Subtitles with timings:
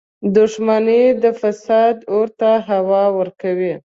[0.35, 3.73] •دښمني د فساد اور ته هوا ورکوي.